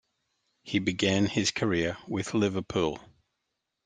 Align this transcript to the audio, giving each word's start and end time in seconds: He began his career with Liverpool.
He 0.63 0.79
began 0.79 1.27
his 1.27 1.51
career 1.51 1.95
with 2.07 2.33
Liverpool. 2.33 2.97